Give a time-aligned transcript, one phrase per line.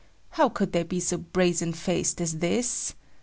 [0.31, 2.95] How could they be so brazen faced as this!